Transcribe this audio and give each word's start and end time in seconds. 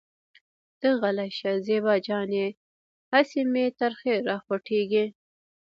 ته 0.79 0.89
غلې 0.99 1.29
شه 1.37 1.51
زېبا 1.65 1.93
جانې 2.07 2.47
اسې 3.19 3.41
مې 3.51 3.65
تريخی 3.79 4.15
راخوټکېږي. 4.29 5.05